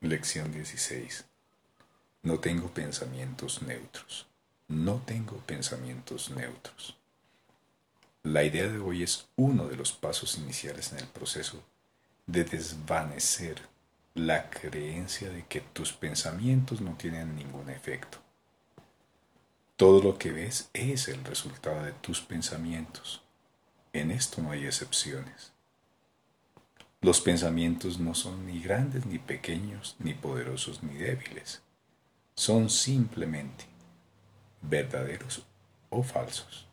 [0.00, 1.24] Lección 16.
[2.22, 4.28] No tengo pensamientos neutros.
[4.68, 6.96] No tengo pensamientos neutros.
[8.22, 11.64] La idea de hoy es uno de los pasos iniciales en el proceso
[12.26, 13.60] de desvanecer
[14.14, 18.18] la creencia de que tus pensamientos no tienen ningún efecto.
[19.74, 23.24] Todo lo que ves es el resultado de tus pensamientos.
[23.92, 25.57] En esto no hay excepciones.
[27.00, 31.62] Los pensamientos no son ni grandes ni pequeños, ni poderosos ni débiles.
[32.34, 33.66] Son simplemente
[34.62, 35.46] verdaderos
[35.90, 36.66] o falsos.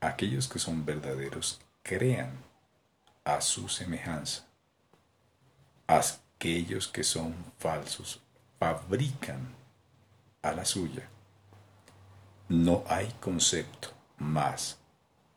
[0.00, 2.30] Aquellos que son verdaderos crean
[3.24, 4.46] a su semejanza.
[5.86, 8.22] Aquellos que son falsos
[8.58, 9.54] fabrican
[10.42, 11.08] a la suya.
[12.48, 14.78] No hay concepto más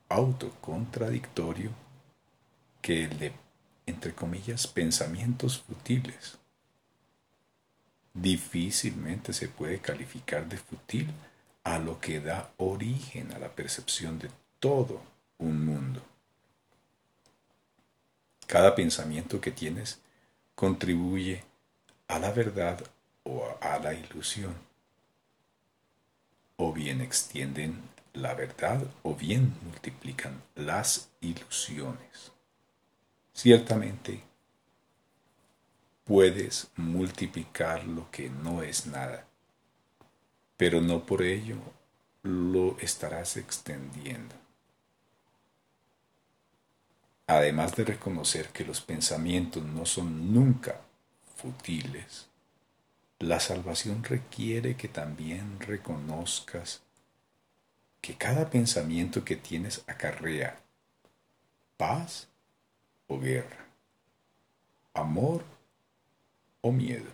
[0.07, 1.71] autocontradictorio
[2.81, 3.33] que el de,
[3.89, 6.37] entre comillas, pensamientos futiles.
[8.13, 11.09] Difícilmente se puede calificar de futil
[11.63, 15.01] a lo que da origen a la percepción de todo
[15.37, 16.01] un mundo.
[18.47, 19.99] Cada pensamiento que tienes
[20.55, 21.43] contribuye
[22.07, 22.83] a la verdad
[23.23, 24.55] o a la ilusión
[26.59, 27.81] o bien extienden
[28.13, 32.31] la verdad o bien multiplican las ilusiones.
[33.41, 34.21] Ciertamente,
[36.03, 39.27] puedes multiplicar lo que no es nada,
[40.57, 41.55] pero no por ello
[42.21, 44.35] lo estarás extendiendo.
[47.27, 50.81] Además de reconocer que los pensamientos no son nunca
[51.37, 52.27] futiles,
[53.19, 56.81] la salvación requiere que también reconozcas
[58.01, 60.59] que cada pensamiento que tienes acarrea
[61.77, 62.27] paz
[63.09, 63.65] o guerra,
[64.93, 65.43] amor
[66.61, 67.11] o miedo.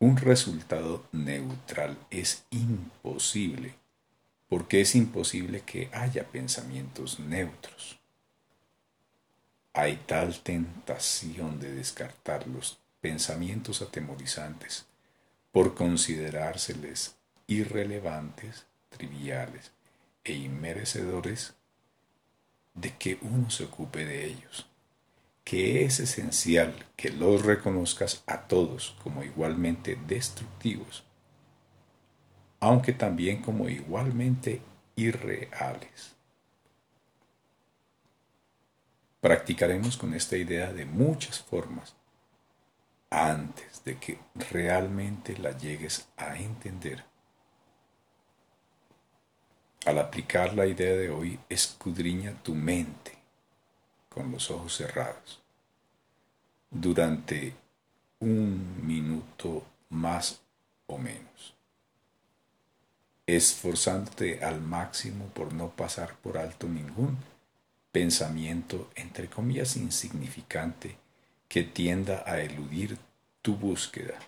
[0.00, 3.76] Un resultado neutral es imposible
[4.48, 7.98] porque es imposible que haya pensamientos neutros.
[9.74, 14.86] Hay tal tentación de descartarlos pensamientos atemorizantes
[15.52, 17.14] por considerárseles
[17.46, 19.70] irrelevantes, triviales
[20.24, 21.54] e inmerecedores
[22.74, 24.66] de que uno se ocupe de ellos,
[25.44, 31.04] que es esencial que los reconozcas a todos como igualmente destructivos,
[32.60, 34.62] aunque también como igualmente
[34.96, 36.16] irreales.
[39.20, 41.94] Practicaremos con esta idea de muchas formas
[43.10, 44.18] antes de que
[44.50, 47.11] realmente la llegues a entender.
[49.84, 53.18] Al aplicar la idea de hoy, escudriña tu mente
[54.08, 55.40] con los ojos cerrados
[56.70, 57.54] durante
[58.20, 60.40] un minuto más
[60.86, 61.54] o menos,
[63.26, 67.18] esforzándote al máximo por no pasar por alto ningún
[67.90, 70.96] pensamiento entre comillas insignificante
[71.48, 72.98] que tienda a eludir
[73.42, 74.18] tu búsqueda.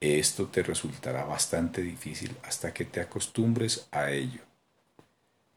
[0.00, 4.40] Esto te resultará bastante difícil hasta que te acostumbres a ello.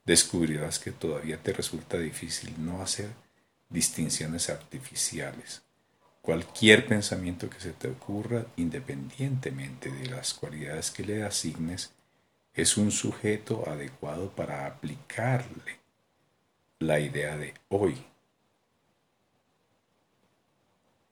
[0.06, 3.10] Descubrirás que todavía te resulta difícil no hacer
[3.70, 5.62] distinciones artificiales.
[6.22, 11.92] Cualquier pensamiento que se te ocurra, independientemente de las cualidades que le asignes,
[12.54, 15.80] es un sujeto adecuado para aplicarle
[16.80, 18.06] la idea de hoy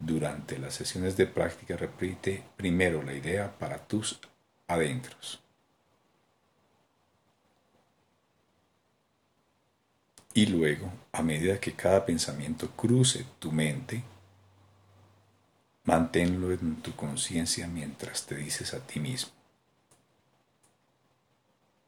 [0.08, 4.20] durante las sesiones de práctica repite primero la idea para tus
[4.66, 5.42] adentros.
[10.34, 14.04] Y luego, a medida que cada pensamiento cruce tu mente,
[15.84, 19.32] manténlo en tu conciencia mientras te dices a ti mismo.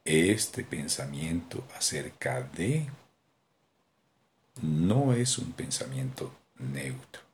[0.04, 2.90] Este pensamiento acerca de
[4.62, 7.29] no es un pensamiento neutro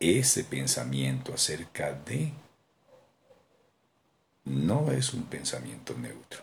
[0.00, 2.32] ese pensamiento acerca de
[4.46, 6.42] no es un pensamiento neutro.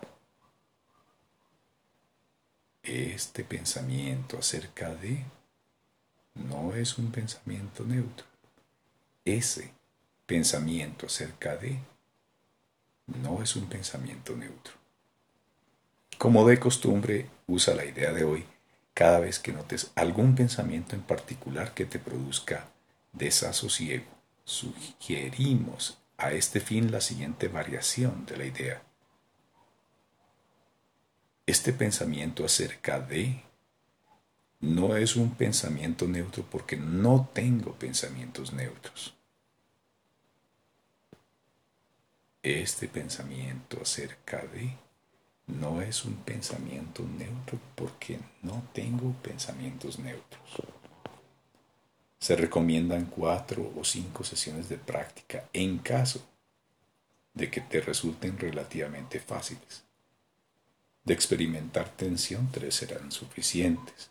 [2.83, 5.25] Este pensamiento acerca de
[6.35, 8.27] no es un pensamiento neutro.
[9.25, 9.73] Ese
[10.27, 11.79] pensamiento acerca de
[13.07, 14.73] no es un pensamiento neutro.
[16.19, 18.45] Como de costumbre, usa la idea de hoy
[18.93, 22.69] cada vez que notes algún pensamiento en particular que te produzca
[23.17, 24.05] desasosiego,
[24.43, 28.81] sugerimos a este fin la siguiente variación de la idea.
[31.45, 33.41] Este pensamiento acerca de
[34.59, 39.13] no es un pensamiento neutro porque no tengo pensamientos neutros.
[42.41, 44.75] Este pensamiento acerca de
[45.47, 50.76] no es un pensamiento neutro porque no tengo pensamientos neutros.
[52.19, 56.25] Se recomiendan cuatro o cinco sesiones de práctica en caso
[57.33, 59.83] de que te resulten relativamente fáciles.
[61.03, 64.09] De experimentar tensión, tres serán suficientes.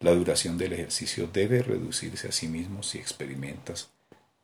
[0.00, 3.88] La duración del ejercicio debe reducirse a sí mismo si experimentas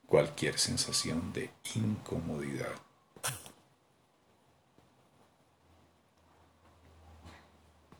[0.06, 2.74] cualquier sensación de incomodidad.